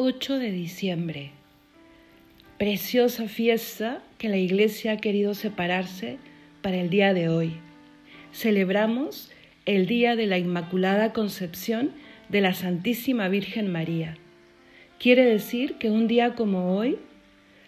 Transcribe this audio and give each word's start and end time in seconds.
8 0.00 0.38
de 0.38 0.52
diciembre. 0.52 1.32
Preciosa 2.56 3.26
fiesta 3.26 4.00
que 4.16 4.28
la 4.28 4.36
Iglesia 4.36 4.92
ha 4.92 4.96
querido 4.96 5.34
separarse 5.34 6.18
para 6.62 6.76
el 6.76 6.88
día 6.88 7.12
de 7.14 7.28
hoy. 7.28 7.54
Celebramos 8.32 9.32
el 9.66 9.86
día 9.86 10.14
de 10.14 10.26
la 10.26 10.38
Inmaculada 10.38 11.12
Concepción 11.12 11.90
de 12.28 12.40
la 12.40 12.54
Santísima 12.54 13.26
Virgen 13.26 13.72
María. 13.72 14.16
Quiere 15.00 15.24
decir 15.24 15.78
que 15.78 15.90
un 15.90 16.06
día 16.06 16.36
como 16.36 16.76
hoy, 16.76 16.98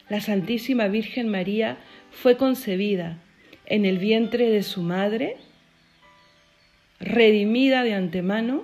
la 0.09 0.21
Santísima 0.21 0.87
Virgen 0.87 1.29
María 1.29 1.79
fue 2.13 2.37
concebida 2.37 3.19
en 3.67 3.85
el 3.85 3.99
vientre 3.99 4.49
de 4.51 4.63
su 4.63 4.83
madre, 4.83 5.37
redimida 7.01 7.83
de 7.83 7.95
antemano 7.95 8.63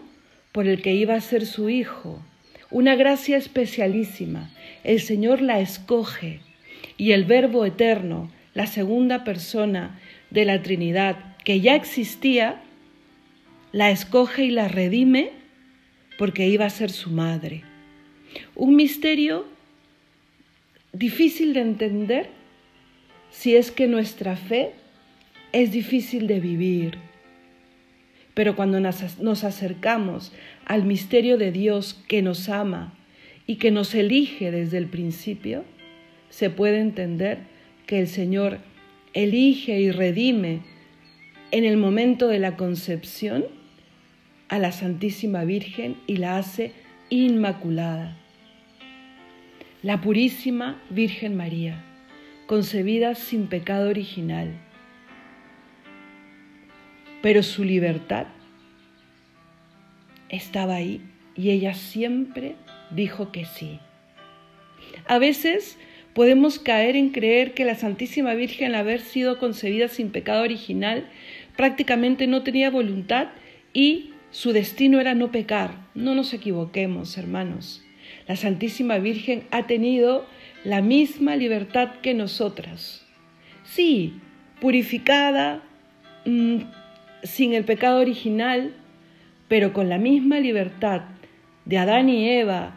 por 0.52 0.68
el 0.68 0.82
que 0.82 0.94
iba 0.94 1.14
a 1.14 1.20
ser 1.20 1.46
su 1.46 1.68
hijo 1.68 2.22
una 2.70 2.94
gracia 2.94 3.36
especialísima. 3.36 4.50
El 4.84 5.00
Señor 5.00 5.40
la 5.40 5.60
escoge 5.60 6.40
y 6.96 7.12
el 7.12 7.24
Verbo 7.24 7.64
eterno, 7.64 8.30
la 8.54 8.66
segunda 8.66 9.24
persona 9.24 10.00
de 10.30 10.44
la 10.44 10.62
Trinidad, 10.62 11.36
que 11.44 11.60
ya 11.60 11.74
existía, 11.74 12.62
la 13.72 13.90
escoge 13.90 14.44
y 14.44 14.50
la 14.50 14.68
redime 14.68 15.30
porque 16.18 16.48
iba 16.48 16.64
a 16.64 16.70
ser 16.70 16.90
su 16.90 17.10
madre. 17.10 17.62
Un 18.54 18.74
misterio 18.76 19.46
difícil 20.92 21.52
de 21.52 21.60
entender 21.60 22.30
si 23.30 23.54
es 23.54 23.70
que 23.70 23.86
nuestra 23.86 24.36
fe 24.36 24.72
es 25.52 25.72
difícil 25.72 26.26
de 26.26 26.40
vivir. 26.40 26.98
Pero 28.36 28.54
cuando 28.54 28.80
nos 28.80 29.44
acercamos 29.44 30.30
al 30.66 30.84
misterio 30.84 31.38
de 31.38 31.52
Dios 31.52 32.04
que 32.06 32.20
nos 32.20 32.50
ama 32.50 32.92
y 33.46 33.56
que 33.56 33.70
nos 33.70 33.94
elige 33.94 34.50
desde 34.50 34.76
el 34.76 34.88
principio, 34.88 35.64
se 36.28 36.50
puede 36.50 36.80
entender 36.80 37.38
que 37.86 37.98
el 37.98 38.08
Señor 38.08 38.58
elige 39.14 39.80
y 39.80 39.90
redime 39.90 40.60
en 41.50 41.64
el 41.64 41.78
momento 41.78 42.28
de 42.28 42.38
la 42.38 42.58
concepción 42.58 43.46
a 44.50 44.58
la 44.58 44.70
Santísima 44.70 45.44
Virgen 45.44 45.96
y 46.06 46.18
la 46.18 46.36
hace 46.36 46.72
inmaculada. 47.08 48.18
La 49.82 50.02
purísima 50.02 50.78
Virgen 50.90 51.38
María, 51.38 51.82
concebida 52.46 53.14
sin 53.14 53.46
pecado 53.46 53.88
original 53.88 54.65
pero 57.26 57.42
su 57.42 57.64
libertad 57.64 58.28
estaba 60.28 60.76
ahí 60.76 61.00
y 61.34 61.50
ella 61.50 61.74
siempre 61.74 62.54
dijo 62.92 63.32
que 63.32 63.46
sí. 63.46 63.80
A 65.08 65.18
veces 65.18 65.76
podemos 66.14 66.60
caer 66.60 66.94
en 66.94 67.10
creer 67.10 67.52
que 67.52 67.64
la 67.64 67.74
Santísima 67.74 68.34
Virgen, 68.34 68.68
al 68.68 68.74
haber 68.76 69.00
sido 69.00 69.40
concebida 69.40 69.88
sin 69.88 70.10
pecado 70.10 70.44
original, 70.44 71.08
prácticamente 71.56 72.28
no 72.28 72.44
tenía 72.44 72.70
voluntad 72.70 73.30
y 73.72 74.12
su 74.30 74.52
destino 74.52 75.00
era 75.00 75.16
no 75.16 75.32
pecar. 75.32 75.72
No 75.96 76.14
nos 76.14 76.32
equivoquemos, 76.32 77.18
hermanos. 77.18 77.82
La 78.28 78.36
Santísima 78.36 78.98
Virgen 78.98 79.48
ha 79.50 79.66
tenido 79.66 80.28
la 80.62 80.80
misma 80.80 81.34
libertad 81.34 81.88
que 82.02 82.14
nosotras. 82.14 83.04
Sí, 83.64 84.14
purificada, 84.60 85.64
mm, 86.24 86.60
sin 87.26 87.54
el 87.54 87.64
pecado 87.64 88.00
original, 88.00 88.74
pero 89.48 89.72
con 89.72 89.88
la 89.88 89.98
misma 89.98 90.40
libertad 90.40 91.02
de 91.64 91.78
Adán 91.78 92.08
y 92.08 92.28
Eva, 92.28 92.76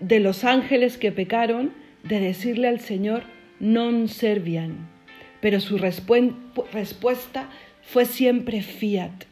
de 0.00 0.20
los 0.20 0.44
ángeles 0.44 0.98
que 0.98 1.12
pecaron, 1.12 1.72
de 2.02 2.20
decirle 2.20 2.68
al 2.68 2.80
Señor, 2.80 3.24
non 3.60 4.08
servian. 4.08 4.88
Pero 5.40 5.60
su 5.60 5.76
respuesta 5.78 7.48
fue 7.82 8.04
siempre 8.04 8.62
fiat. 8.62 9.24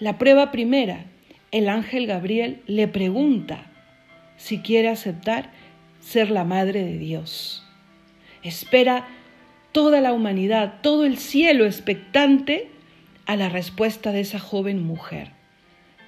La 0.00 0.16
prueba 0.16 0.50
primera, 0.50 1.04
el 1.50 1.68
ángel 1.68 2.06
Gabriel 2.06 2.62
le 2.66 2.88
pregunta 2.88 3.66
si 4.36 4.60
quiere 4.60 4.88
aceptar 4.88 5.50
ser 6.00 6.30
la 6.30 6.44
madre 6.44 6.84
de 6.84 6.96
Dios. 6.96 7.64
Espera 8.42 9.08
toda 9.72 10.00
la 10.00 10.12
humanidad, 10.12 10.80
todo 10.82 11.04
el 11.04 11.18
cielo 11.18 11.66
expectante 11.66 12.70
a 13.28 13.36
la 13.36 13.50
respuesta 13.50 14.10
de 14.10 14.20
esa 14.20 14.40
joven 14.40 14.82
mujer 14.82 15.28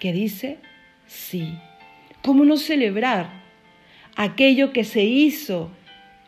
que 0.00 0.12
dice 0.12 0.58
sí. 1.06 1.54
¿Cómo 2.22 2.44
no 2.46 2.56
celebrar 2.56 3.30
aquello 4.16 4.72
que 4.72 4.84
se 4.84 5.04
hizo 5.04 5.70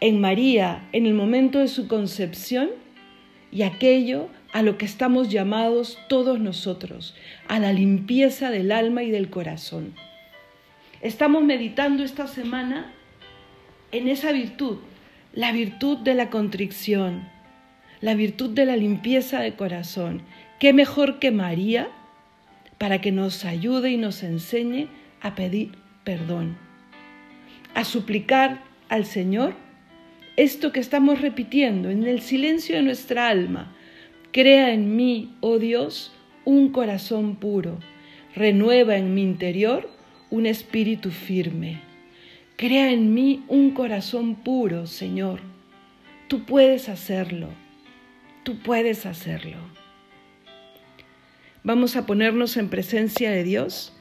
en 0.00 0.20
María 0.20 0.86
en 0.92 1.06
el 1.06 1.14
momento 1.14 1.60
de 1.60 1.68
su 1.68 1.88
concepción 1.88 2.68
y 3.50 3.62
aquello 3.62 4.28
a 4.52 4.60
lo 4.60 4.76
que 4.76 4.84
estamos 4.84 5.30
llamados 5.30 5.98
todos 6.10 6.38
nosotros, 6.38 7.16
a 7.48 7.58
la 7.58 7.72
limpieza 7.72 8.50
del 8.50 8.70
alma 8.70 9.02
y 9.02 9.10
del 9.10 9.30
corazón? 9.30 9.94
Estamos 11.00 11.42
meditando 11.42 12.04
esta 12.04 12.26
semana 12.26 12.92
en 13.92 14.08
esa 14.08 14.30
virtud, 14.30 14.76
la 15.32 15.52
virtud 15.52 15.98
de 15.98 16.14
la 16.14 16.28
contrición, 16.28 17.26
la 18.02 18.14
virtud 18.14 18.50
de 18.50 18.66
la 18.66 18.76
limpieza 18.76 19.40
de 19.40 19.54
corazón 19.54 20.22
¿Qué 20.62 20.72
mejor 20.72 21.18
que 21.18 21.32
María 21.32 21.88
para 22.78 23.00
que 23.00 23.10
nos 23.10 23.44
ayude 23.44 23.90
y 23.90 23.96
nos 23.96 24.22
enseñe 24.22 24.86
a 25.20 25.34
pedir 25.34 25.72
perdón? 26.04 26.56
A 27.74 27.82
suplicar 27.82 28.62
al 28.88 29.04
Señor 29.04 29.54
esto 30.36 30.70
que 30.70 30.78
estamos 30.78 31.20
repitiendo 31.20 31.90
en 31.90 32.04
el 32.04 32.20
silencio 32.20 32.76
de 32.76 32.82
nuestra 32.82 33.26
alma. 33.26 33.74
Crea 34.30 34.72
en 34.72 34.94
mí, 34.94 35.34
oh 35.40 35.58
Dios, 35.58 36.12
un 36.44 36.68
corazón 36.68 37.34
puro. 37.34 37.80
Renueva 38.36 38.96
en 38.96 39.14
mi 39.14 39.22
interior 39.22 39.90
un 40.30 40.46
espíritu 40.46 41.10
firme. 41.10 41.80
Crea 42.54 42.92
en 42.92 43.12
mí 43.12 43.42
un 43.48 43.72
corazón 43.72 44.36
puro, 44.36 44.86
Señor. 44.86 45.40
Tú 46.28 46.44
puedes 46.44 46.88
hacerlo. 46.88 47.48
Tú 48.44 48.60
puedes 48.60 49.06
hacerlo. 49.06 49.81
Vamos 51.64 51.94
a 51.94 52.06
ponernos 52.06 52.56
en 52.56 52.68
presencia 52.68 53.30
de 53.30 53.44
Dios, 53.44 53.92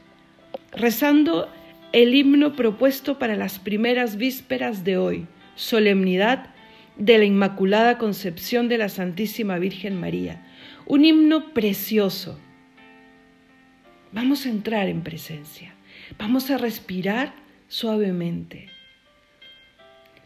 rezando 0.72 1.48
el 1.92 2.16
himno 2.16 2.56
propuesto 2.56 3.20
para 3.20 3.36
las 3.36 3.60
primeras 3.60 4.18
vísperas 4.18 4.84
de 4.84 4.98
hoy, 4.98 5.28
solemnidad 5.54 6.56
de 6.98 7.20
la 7.20 7.26
Inmaculada 7.26 8.00
Concepción 8.00 8.68
de 8.68 8.80
la 8.80 8.90
Santísima 8.90 9.60
Virgen 9.60 10.00
María. 10.00 10.44
Un 10.88 11.06
himno 11.06 11.54
precioso. 11.54 12.40
Vamos 14.12 14.48
a 14.48 14.50
entrar 14.50 14.88
en 14.88 15.04
presencia. 15.04 15.76
Vamos 16.18 16.50
a 16.50 16.58
respirar 16.58 17.36
suavemente. 17.68 18.70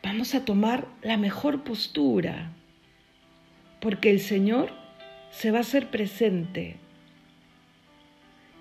Vamos 0.01 0.35
a 0.35 0.45
tomar 0.45 0.87
la 1.01 1.17
mejor 1.17 1.65
postura, 1.65 2.53
porque 3.81 4.09
el 4.09 4.21
Señor 4.21 4.71
se 5.31 5.51
va 5.51 5.57
a 5.57 5.61
hacer 5.61 5.89
presente 5.89 6.77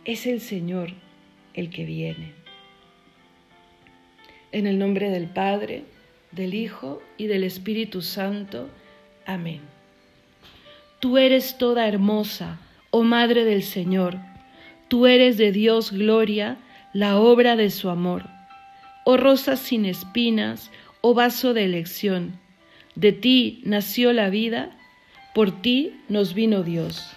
es 0.04 0.26
el 0.26 0.40
Señor 0.40 0.90
el 1.54 1.70
que 1.70 1.84
viene. 1.84 2.32
En 4.52 4.66
el 4.66 4.78
nombre 4.78 5.08
del 5.10 5.26
Padre, 5.26 5.84
del 6.30 6.54
Hijo 6.54 7.02
y 7.16 7.26
del 7.26 7.42
Espíritu 7.44 8.02
Santo. 8.02 8.68
Amén. 9.26 9.60
Tú 11.00 11.16
eres 11.16 11.58
toda 11.58 11.88
hermosa, 11.88 12.60
oh 12.90 13.02
Madre 13.02 13.44
del 13.44 13.62
Señor. 13.62 14.18
Tú 14.88 15.06
eres 15.06 15.38
de 15.38 15.52
Dios 15.52 15.90
gloria, 15.90 16.58
la 16.92 17.18
obra 17.18 17.56
de 17.56 17.70
su 17.70 17.88
amor. 17.88 18.28
Oh 19.04 19.16
rosa 19.16 19.56
sin 19.56 19.86
espinas, 19.86 20.70
oh 21.00 21.14
vaso 21.14 21.54
de 21.54 21.64
elección. 21.64 22.38
De 22.94 23.12
ti 23.12 23.62
nació 23.64 24.12
la 24.12 24.28
vida, 24.28 24.70
por 25.34 25.62
ti 25.62 25.94
nos 26.08 26.34
vino 26.34 26.62
Dios 26.62 27.16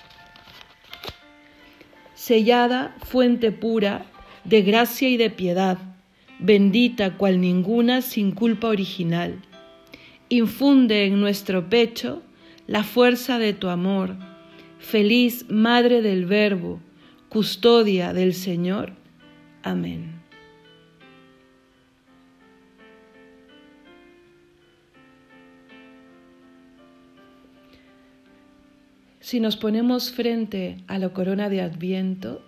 sellada 2.27 2.93
fuente 3.05 3.53
pura 3.53 4.05
de 4.43 4.61
gracia 4.61 5.07
y 5.07 5.15
de 5.15 5.29
piedad, 5.29 5.77
bendita 6.39 7.15
cual 7.15 7.39
ninguna 7.39 8.01
sin 8.01 8.31
culpa 8.31 8.67
original. 8.67 9.39
Infunde 10.27 11.05
en 11.05 11.21
nuestro 11.21 11.69
pecho 11.69 12.21
la 12.67 12.83
fuerza 12.83 13.39
de 13.39 13.53
tu 13.53 13.69
amor, 13.69 14.17
feliz 14.77 15.45
Madre 15.49 16.01
del 16.01 16.25
Verbo, 16.25 16.81
custodia 17.29 18.11
del 18.11 18.33
Señor. 18.33 18.91
Amén. 19.63 20.16
Si 29.27 29.41
nos 29.41 29.57
ponemos 29.57 30.13
frente 30.13 30.77
a 30.87 30.99
la 30.99 31.09
corona 31.09 31.49
de 31.49 31.59
Adviento, 31.59 32.41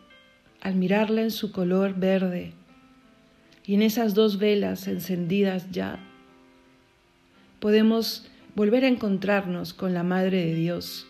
al 0.61 0.75
mirarla 0.75 1.23
en 1.23 1.29
su 1.29 1.51
color 1.51 1.93
verde 1.95 2.53
Y 3.65 3.73
en 3.73 3.81
esas 3.81 4.13
dos 4.13 4.39
velas 4.39 4.87
encendidas 4.87 5.69
ya, 5.71 5.99
podemos 7.59 8.27
volver 8.55 8.85
a 8.85 8.87
encontrarnos 8.87 9.73
con 9.73 9.93
la 9.93 10.03
Madre 10.03 10.45
de 10.45 10.55
Dios, 10.55 11.05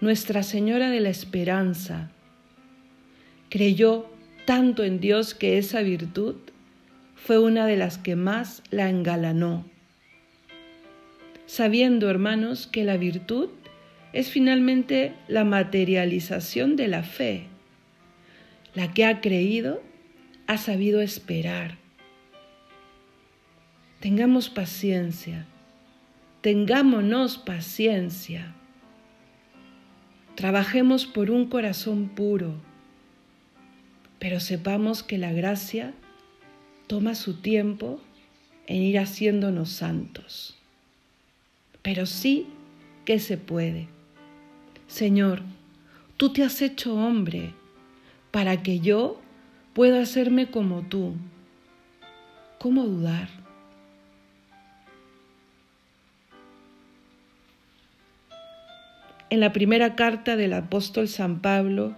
Nuestra 0.00 0.42
Señora 0.42 0.88
de 0.88 1.00
la 1.00 1.10
Esperanza. 1.10 2.10
Creyó 3.50 4.06
tanto 4.46 4.84
en 4.84 5.00
Dios 5.00 5.34
que 5.34 5.58
esa 5.58 5.82
virtud 5.82 6.36
fue 7.14 7.38
una 7.38 7.66
de 7.66 7.76
las 7.76 7.98
que 7.98 8.16
más 8.16 8.62
la 8.70 8.88
engalanó. 8.88 9.66
Sabiendo, 11.44 12.08
hermanos, 12.08 12.66
que 12.66 12.84
la 12.84 12.96
virtud 12.96 13.50
es 14.14 14.30
finalmente 14.30 15.12
la 15.28 15.44
materialización 15.44 16.76
de 16.76 16.88
la 16.88 17.02
fe. 17.02 17.48
La 18.74 18.94
que 18.94 19.04
ha 19.04 19.20
creído 19.20 19.82
ha 20.46 20.56
sabido 20.56 21.02
esperar 21.02 21.84
Tengamos 24.04 24.50
paciencia, 24.50 25.46
tengámonos 26.42 27.38
paciencia. 27.38 28.54
Trabajemos 30.34 31.06
por 31.06 31.30
un 31.30 31.48
corazón 31.48 32.10
puro, 32.10 32.52
pero 34.18 34.40
sepamos 34.40 35.02
que 35.02 35.16
la 35.16 35.32
gracia 35.32 35.94
toma 36.86 37.14
su 37.14 37.40
tiempo 37.40 37.98
en 38.66 38.82
ir 38.82 38.98
haciéndonos 38.98 39.70
santos. 39.70 40.58
Pero 41.80 42.04
sí 42.04 42.46
que 43.06 43.18
se 43.18 43.38
puede. 43.38 43.88
Señor, 44.94 45.42
tú 46.16 46.32
te 46.32 46.44
has 46.44 46.62
hecho 46.62 46.94
hombre 46.94 47.52
para 48.30 48.62
que 48.62 48.78
yo 48.78 49.20
pueda 49.72 50.00
hacerme 50.00 50.52
como 50.52 50.82
tú. 50.82 51.14
¿Cómo 52.60 52.84
dudar? 52.84 53.28
en 59.30 59.40
la 59.40 59.52
primera 59.52 59.96
carta 59.96 60.36
del 60.36 60.52
apóstol 60.52 61.08
San 61.08 61.40
Pablo, 61.40 61.96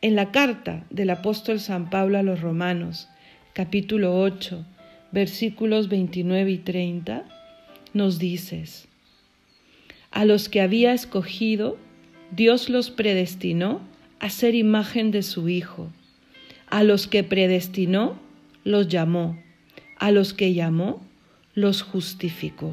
en 0.00 0.16
la 0.16 0.30
carta 0.30 0.86
del 0.88 1.10
apóstol 1.10 1.60
San 1.60 1.90
Pablo 1.90 2.16
a 2.16 2.22
los 2.22 2.40
romanos, 2.40 3.10
capítulo 3.52 4.18
8, 4.18 4.64
versículos 5.12 5.90
29 5.90 6.50
y 6.50 6.56
30, 6.56 7.26
nos 7.92 8.18
dices, 8.18 8.88
a 10.10 10.24
los 10.24 10.48
que 10.48 10.62
había 10.62 10.94
escogido, 10.94 11.76
Dios 12.30 12.68
los 12.68 12.90
predestinó 12.90 13.80
a 14.20 14.30
ser 14.30 14.54
imagen 14.54 15.10
de 15.10 15.22
su 15.22 15.48
Hijo. 15.48 15.90
A 16.68 16.82
los 16.82 17.06
que 17.06 17.24
predestinó, 17.24 18.18
los 18.64 18.88
llamó. 18.88 19.38
A 19.98 20.10
los 20.10 20.34
que 20.34 20.52
llamó, 20.52 21.02
los 21.54 21.82
justificó. 21.82 22.72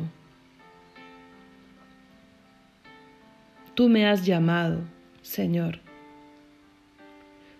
Tú 3.75 3.90
me 3.90 4.06
has 4.06 4.25
llamado, 4.25 4.81
Señor. 5.22 5.80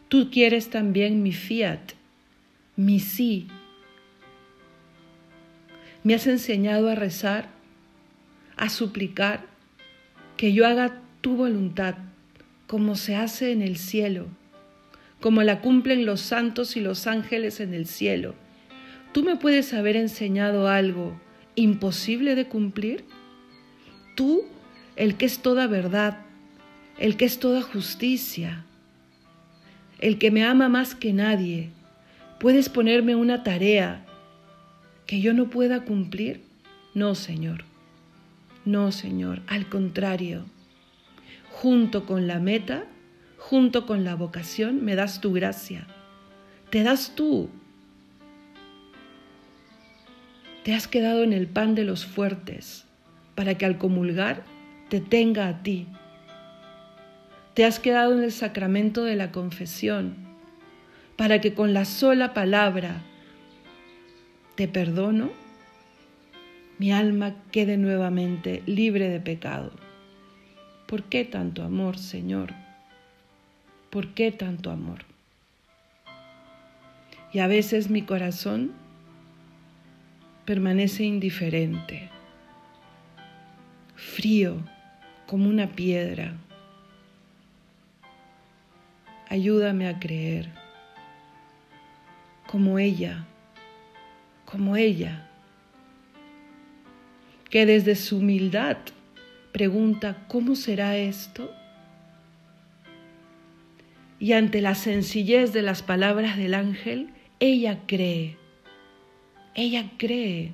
Tú 0.08 0.30
quieres 0.32 0.70
también 0.70 1.24
mi 1.24 1.32
fiat, 1.32 1.94
mi 2.76 3.00
sí. 3.00 3.48
Me 6.04 6.14
has 6.14 6.28
enseñado 6.28 6.90
a 6.90 6.96
rezar, 6.96 7.50
a 8.56 8.70
suplicar, 8.70 9.46
que 10.38 10.54
yo 10.54 10.68
haga 10.68 11.02
tu 11.26 11.36
voluntad, 11.36 11.96
como 12.68 12.94
se 12.94 13.16
hace 13.16 13.52
en 13.52 13.64
el 13.64 13.78
cielo, 13.78 14.28
como 15.20 15.42
la 15.42 15.60
cumplen 15.60 16.06
los 16.06 16.22
santos 16.22 16.78
y 16.78 16.82
los 16.82 17.08
ángeles 17.08 17.60
en 17.60 17.74
el 17.74 17.88
cielo. 17.88 18.36
¿Tú 19.12 19.24
me 19.24 19.36
puedes 19.36 19.74
haber 19.74 19.96
enseñado 19.96 20.68
algo 20.68 21.20
imposible 21.56 22.36
de 22.36 22.46
cumplir? 22.46 23.06
Tú 24.16 24.44
el 24.96 25.16
que 25.16 25.26
es 25.26 25.40
toda 25.40 25.66
verdad, 25.66 26.20
el 27.00 27.18
que 27.18 27.26
es 27.26 27.40
toda 27.40 27.64
justicia, 27.64 28.64
el 29.98 30.20
que 30.20 30.30
me 30.30 30.44
ama 30.44 30.70
más 30.70 30.94
que 30.94 31.12
nadie. 31.12 31.72
¿Puedes 32.40 32.70
ponerme 32.70 33.16
una 33.16 33.42
tarea 33.42 34.06
que 35.08 35.22
yo 35.22 35.34
no 35.34 35.50
pueda 35.50 35.86
cumplir? 35.86 36.44
No, 36.94 37.16
Señor. 37.16 37.64
No, 38.64 38.92
Señor. 38.92 39.42
Al 39.48 39.68
contrario, 39.70 40.46
junto 41.62 42.06
con 42.06 42.28
la 42.28 42.40
meta, 42.40 42.84
junto 43.38 43.86
con 43.86 44.04
la 44.04 44.16
vocación, 44.16 44.84
me 44.84 44.96
das 44.96 45.22
tu 45.22 45.32
gracia. 45.32 45.88
Te 46.70 46.84
das 46.84 47.14
tú. 47.16 47.50
Te 50.64 50.74
has 50.74 50.90
quedado 50.90 51.24
en 51.24 51.32
el 51.32 51.48
pan 51.48 51.74
de 51.74 51.86
los 51.86 52.06
fuertes 52.06 52.86
para 53.36 53.56
que 53.58 53.66
al 53.66 53.78
comulgar 53.78 54.44
te 54.90 55.00
tenga 55.00 55.48
a 55.48 55.64
ti. 55.64 55.88
Te 57.54 57.64
has 57.64 57.80
quedado 57.80 58.18
en 58.18 58.24
el 58.24 58.34
sacramento 58.34 59.06
de 59.06 59.16
la 59.16 59.32
confesión 59.32 60.16
para 61.16 61.40
que 61.40 61.54
con 61.54 61.74
la 61.74 61.86
sola 61.86 62.34
palabra 62.34 63.02
te 64.56 64.68
perdono, 64.68 65.32
mi 66.80 66.92
alma 66.92 67.34
quede 67.52 67.78
nuevamente 67.78 68.62
libre 68.66 69.08
de 69.08 69.22
pecado. 69.22 69.85
¿Por 70.86 71.04
qué 71.04 71.26
tanto 71.26 71.64
amor, 71.64 71.98
Señor? 71.98 72.54
¿Por 73.90 74.10
qué 74.14 74.32
tanto 74.32 74.70
amor? 74.70 75.00
Y 77.34 77.40
a 77.40 77.48
veces 77.48 77.90
mi 77.90 78.04
corazón 78.04 78.74
permanece 80.46 81.04
indiferente, 81.04 82.10
frío, 83.96 84.58
como 85.26 85.50
una 85.50 85.68
piedra. 85.72 86.34
Ayúdame 89.28 89.90
a 89.90 90.00
creer, 90.00 90.50
como 92.46 92.78
ella, 92.78 93.26
como 94.46 94.76
ella, 94.76 95.28
que 97.50 97.66
desde 97.66 97.96
su 97.96 98.18
humildad 98.18 98.78
pregunta, 99.56 100.26
¿cómo 100.28 100.54
será 100.54 100.98
esto? 100.98 101.50
Y 104.20 104.34
ante 104.34 104.60
la 104.60 104.76
sencillez 104.76 105.54
de 105.54 105.62
las 105.62 105.82
palabras 105.82 106.36
del 106.36 106.56
ángel, 106.56 107.14
ella 107.40 107.80
cree, 107.88 108.38
ella 109.54 109.92
cree 109.98 110.52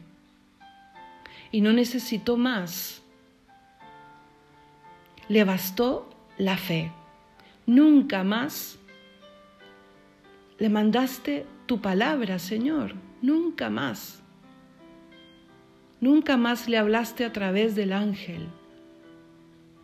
y 1.52 1.62
no 1.62 1.74
necesitó 1.74 2.38
más 2.38 3.02
le 5.30 5.46
bastó 5.46 6.08
la 6.38 6.58
fe. 6.58 6.92
Nunca 7.66 8.24
más 8.24 8.78
le 10.60 10.70
mandaste 10.70 11.48
tu 11.66 11.82
palabra, 11.82 12.38
Señor, 12.38 12.94
nunca 13.24 13.72
más. 13.72 14.22
Nunca 16.00 16.38
más 16.38 16.70
le 16.70 16.78
hablaste 16.78 17.26
a 17.26 17.34
través 17.34 17.76
del 17.76 17.94
ángel, 17.94 18.48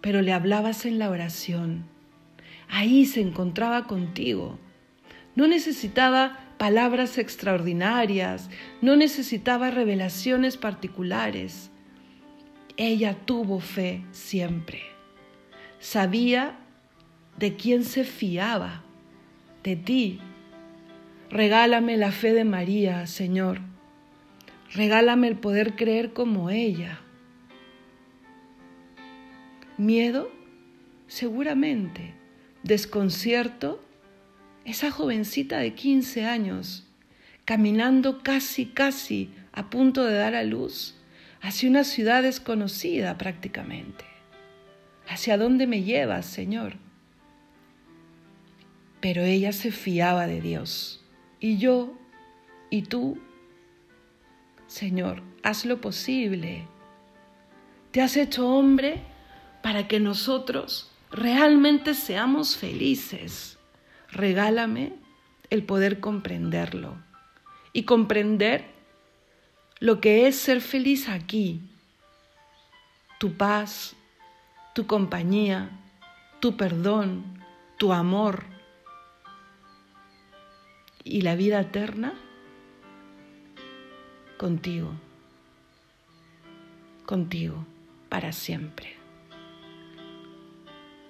pero 0.02 0.22
le 0.22 0.34
hablabas 0.34 0.86
en 0.86 1.00
la 1.00 1.10
oración. 1.10 1.86
Ahí 2.70 3.06
se 3.06 3.22
encontraba 3.22 3.88
contigo. 3.88 4.60
No 5.36 5.48
necesitaba 5.48 6.40
palabras 6.58 7.18
extraordinarias, 7.18 8.50
no 8.82 8.96
necesitaba 8.96 9.72
revelaciones 9.72 10.58
particulares. 10.58 11.72
Ella 12.78 13.16
tuvo 13.26 13.60
fe 13.60 14.04
siempre 14.12 14.98
sabía 15.80 16.58
de 17.38 17.56
quién 17.56 17.84
se 17.84 18.04
fiaba, 18.04 18.84
de 19.64 19.76
ti. 19.76 20.20
Regálame 21.30 21.98
la 21.98 22.12
fe 22.12 22.34
de 22.34 22.46
María, 22.46 23.06
Señor. 23.08 23.60
Regálame 24.74 25.28
el 25.28 25.38
poder 25.38 25.76
creer 25.76 26.14
como 26.14 26.50
ella. 26.50 27.00
Miedo, 29.78 30.32
seguramente. 31.08 32.16
Desconcierto, 32.64 33.84
esa 34.66 34.90
jovencita 34.90 35.60
de 35.60 35.76
15 35.76 36.26
años, 36.26 36.88
caminando 37.46 38.24
casi, 38.24 38.66
casi 38.66 39.30
a 39.52 39.70
punto 39.70 40.04
de 40.04 40.16
dar 40.16 40.34
a 40.36 40.44
luz 40.44 40.96
hacia 41.42 41.70
una 41.70 41.84
ciudad 41.84 42.24
desconocida 42.24 43.18
prácticamente. 43.18 44.04
¿Hacia 45.08 45.38
dónde 45.38 45.68
me 45.68 45.84
llevas, 45.84 46.26
Señor? 46.26 46.76
Pero 49.00 49.22
ella 49.22 49.54
se 49.54 49.72
fiaba 49.72 50.28
de 50.28 50.42
Dios. 50.42 51.06
Y 51.40 51.58
yo, 51.58 51.98
y 52.70 52.82
tú, 52.82 53.20
Señor, 54.66 55.22
haz 55.44 55.66
lo 55.66 55.80
posible. 55.80 56.68
Te 57.92 58.02
has 58.02 58.18
hecho 58.18 58.50
hombre 58.50 59.02
para 59.68 59.90
que 59.90 60.00
nosotros 60.00 60.90
realmente 61.12 61.94
seamos 61.94 62.56
felices. 62.56 63.60
Regálame 64.10 64.94
el 65.50 65.64
poder 65.64 66.00
comprenderlo 66.00 66.96
y 67.74 67.84
comprender 67.84 68.64
lo 69.82 70.00
que 70.00 70.26
es 70.26 70.38
ser 70.38 70.62
feliz 70.62 71.10
aquí. 71.10 71.60
Tu 73.20 73.34
paz, 73.34 73.98
tu 74.74 74.88
compañía, 74.88 75.70
tu 76.40 76.56
perdón, 76.56 77.44
tu 77.78 77.92
amor 77.92 78.46
y 81.04 81.24
la 81.24 81.36
vida 81.36 81.60
eterna 81.60 82.14
contigo, 84.38 84.94
contigo, 87.06 87.66
para 88.08 88.32
siempre. 88.32 88.97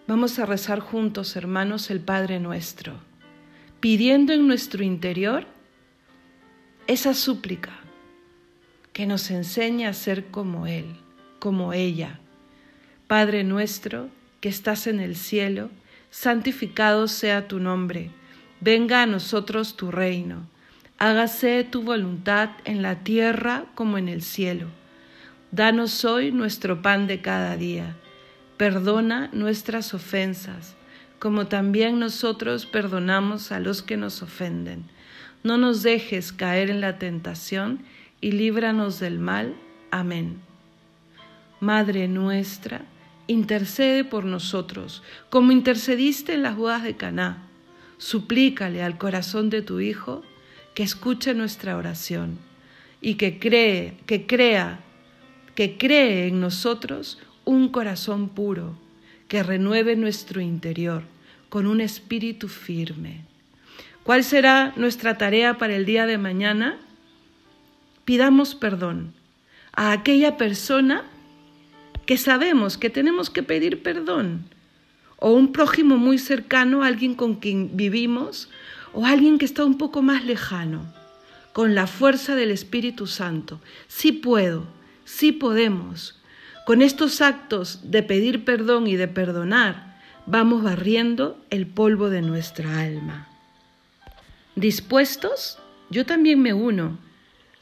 Vamos 0.07 0.39
a 0.39 0.45
rezar 0.45 0.79
juntos, 0.79 1.35
hermanos, 1.35 1.89
el 1.89 1.99
Padre 1.99 2.39
nuestro, 2.39 2.93
pidiendo 3.81 4.31
en 4.31 4.47
nuestro 4.47 4.81
interior 4.81 5.45
esa 6.87 7.13
súplica 7.13 7.71
que 8.93 9.05
nos 9.05 9.29
enseña 9.31 9.89
a 9.89 9.93
ser 9.93 10.27
como 10.27 10.65
Él, 10.65 10.85
como 11.39 11.73
ella. 11.73 12.21
Padre 13.07 13.43
nuestro, 13.43 14.07
que 14.39 14.47
estás 14.47 14.87
en 14.87 15.01
el 15.01 15.17
cielo, 15.17 15.69
santificado 16.09 17.09
sea 17.09 17.49
tu 17.49 17.59
nombre, 17.59 18.09
venga 18.61 19.01
a 19.01 19.07
nosotros 19.07 19.75
tu 19.75 19.91
reino, 19.91 20.47
hágase 20.99 21.65
tu 21.65 21.81
voluntad 21.81 22.51
en 22.63 22.81
la 22.81 23.03
tierra 23.03 23.65
como 23.75 23.97
en 23.97 24.07
el 24.07 24.21
cielo. 24.21 24.67
Danos 25.51 26.05
hoy 26.05 26.31
nuestro 26.31 26.81
pan 26.81 27.07
de 27.07 27.19
cada 27.19 27.57
día 27.57 27.97
Perdona 28.57 29.29
nuestras 29.33 29.93
ofensas, 29.93 30.75
como 31.19 31.45
también 31.45 31.99
nosotros 31.99 32.65
perdonamos 32.65 33.51
a 33.51 33.59
los 33.59 33.83
que 33.83 33.97
nos 33.97 34.23
ofenden. 34.23 34.85
No 35.43 35.57
nos 35.57 35.83
dejes 35.83 36.33
caer 36.33 36.71
en 36.71 36.81
la 36.81 36.97
tentación 36.97 37.83
y 38.19 38.31
líbranos 38.31 38.99
del 38.99 39.19
mal. 39.19 39.55
Amén. 39.91 40.41
Madre 41.59 42.07
nuestra, 42.07 42.81
intercede 43.27 44.03
por 44.03 44.25
nosotros, 44.25 45.03
como 45.29 45.51
intercediste 45.51 46.33
en 46.33 46.41
las 46.41 46.55
bodas 46.55 46.81
de 46.81 46.95
Caná. 46.95 47.47
Suplícale 47.99 48.81
al 48.81 48.97
corazón 48.97 49.51
de 49.51 49.61
tu 49.61 49.79
Hijo 49.79 50.23
que 50.73 50.83
escuche 50.83 51.33
nuestra 51.33 51.77
oración 51.77 52.39
y 53.01 53.15
que 53.15 53.39
cree, 53.39 53.97
que 54.05 54.25
crea, 54.25 54.79
que 55.55 55.77
cree 55.77 56.27
en 56.27 56.39
nosotros 56.39 57.19
un 57.47 57.69
corazón 57.69 58.27
puro 58.27 58.77
que 59.29 59.41
renueve 59.41 59.95
nuestro 59.95 60.41
interior 60.41 61.03
con 61.47 61.65
un 61.65 61.79
espíritu 61.79 62.49
firme. 62.49 63.21
¿Cuál 64.03 64.25
será 64.25 64.73
nuestra 64.75 65.17
tarea 65.17 65.57
para 65.57 65.75
el 65.77 65.85
día 65.85 66.05
de 66.05 66.17
mañana? 66.17 66.77
Pidamos 68.03 68.53
perdón 68.53 69.13
a 69.71 69.93
aquella 69.93 70.35
persona 70.35 71.05
que 72.05 72.17
sabemos 72.17 72.77
que 72.77 72.89
tenemos 72.89 73.29
que 73.29 73.43
pedir 73.43 73.81
perdón, 73.81 74.43
o 75.17 75.31
un 75.31 75.53
prójimo 75.53 75.97
muy 75.97 76.17
cercano, 76.17 76.83
alguien 76.83 77.15
con 77.15 77.35
quien 77.35 77.77
vivimos, 77.77 78.49
o 78.93 79.05
alguien 79.05 79.37
que 79.37 79.45
está 79.45 79.63
un 79.63 79.77
poco 79.77 80.01
más 80.01 80.25
lejano, 80.25 80.85
con 81.53 81.75
la 81.75 81.87
fuerza 81.87 82.35
del 82.35 82.51
Espíritu 82.51 83.07
Santo. 83.07 83.61
Sí 83.87 84.11
puedo, 84.11 84.67
sí 85.05 85.31
podemos, 85.31 86.17
con 86.67 86.81
estos 86.81 87.21
actos 87.21 87.79
de 87.91 88.03
pedir 88.03 88.43
perdón 88.43 88.87
y 88.87 88.97
de 88.97 89.07
perdonar, 89.07 90.01
vamos 90.25 90.63
barriendo 90.63 91.41
el 91.49 91.65
polvo 91.65 92.09
de 92.09 92.21
nuestra 92.21 92.81
alma. 92.81 93.29
¿Dispuestos? 94.57 95.59
Yo 95.89 96.05
también 96.05 96.41
me 96.41 96.53
uno 96.53 96.99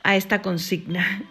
a 0.02 0.16
esta 0.16 0.42
consigna 0.42 1.22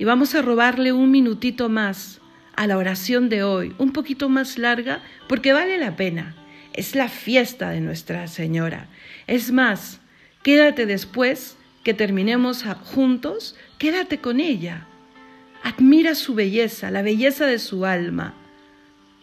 y 0.00 0.02
vamos 0.02 0.34
a 0.34 0.42
robarle 0.42 0.90
un 0.92 1.12
minutito 1.12 1.68
más 1.68 2.20
a 2.56 2.66
la 2.66 2.76
oración 2.76 3.28
de 3.28 3.44
hoy, 3.44 3.76
un 3.78 3.92
poquito 3.92 4.28
más 4.28 4.58
larga, 4.58 5.00
porque 5.28 5.52
vale 5.52 5.78
la 5.78 5.94
pena. 5.94 6.34
Es 6.72 6.96
la 6.96 7.08
fiesta 7.08 7.70
de 7.70 7.80
Nuestra 7.80 8.26
Señora. 8.26 8.88
Es 9.28 9.52
más, 9.52 10.00
quédate 10.42 10.84
después 10.84 11.56
que 11.84 11.94
terminemos 11.94 12.64
juntos, 12.82 13.54
quédate 13.78 14.18
con 14.18 14.40
ella 14.40 14.88
Admira 15.62 16.14
su 16.14 16.34
belleza, 16.34 16.90
la 16.90 17.02
belleza 17.02 17.46
de 17.46 17.58
su 17.58 17.84
alma. 17.84 18.34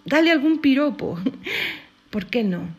Dale 0.06 0.32
algún 0.32 0.60
piropo. 0.60 1.20
¿Por 2.10 2.28
qué 2.28 2.44
no? 2.44 2.70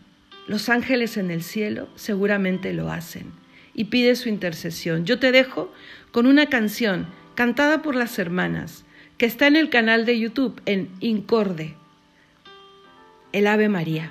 Los 0.47 0.69
ángeles 0.69 1.17
en 1.17 1.31
el 1.31 1.43
cielo 1.43 1.89
seguramente 1.95 2.73
lo 2.73 2.91
hacen 2.91 3.33
y 3.75 3.85
pide 3.85 4.17
su 4.17 4.29
intercesión. 4.29 5.05
Yo 5.05 5.19
te 5.19 5.31
dejo 5.31 5.73
con 6.11 6.27
una 6.27 6.47
canción 6.47 7.07
cantada 7.35 7.83
por 7.83 7.95
las 7.95 8.19
hermanas 8.19 8.85
que 9.19 9.27
está 9.27 9.47
en 9.47 9.57
el 9.57 9.69
canal 9.69 10.07
de 10.07 10.19
YouTube 10.19 10.61
en 10.65 10.89
Incorde, 11.01 11.75
el 13.33 13.47
Ave 13.47 13.69
María. 13.69 14.11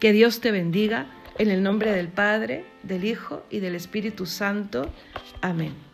Que 0.00 0.12
Dios 0.12 0.40
te 0.40 0.52
bendiga 0.52 1.06
en 1.38 1.50
el 1.50 1.62
nombre 1.62 1.92
del 1.92 2.08
Padre, 2.08 2.64
del 2.82 3.04
Hijo 3.04 3.44
y 3.50 3.60
del 3.60 3.74
Espíritu 3.74 4.26
Santo. 4.26 4.90
Amén. 5.40 5.87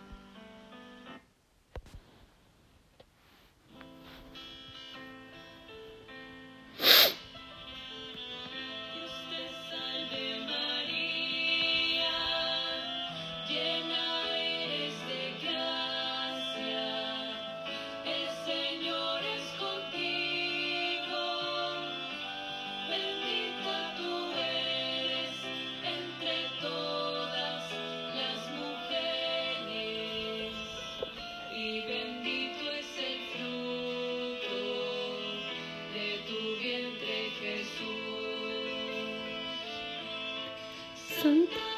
Túi. 41.24 41.73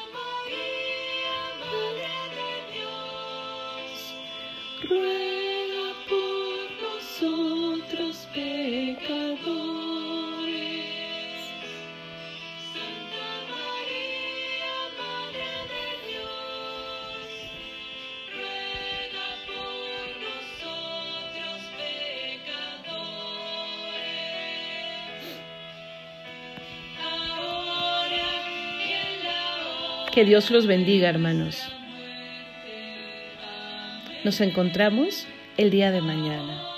Que 30.17 30.25
Dios 30.25 30.49
los 30.49 30.65
bendiga, 30.65 31.09
hermanos. 31.09 31.61
Nos 34.23 34.41
encontramos 34.41 35.27
el 35.57 35.69
día 35.69 35.91
de 35.91 36.01
mañana. 36.01 36.76